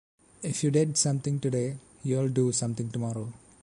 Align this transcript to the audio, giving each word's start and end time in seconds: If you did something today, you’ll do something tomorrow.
If 0.41 0.63
you 0.63 0.71
did 0.71 0.97
something 0.97 1.39
today, 1.39 1.77
you’ll 2.01 2.29
do 2.29 2.51
something 2.51 2.89
tomorrow. 2.89 3.31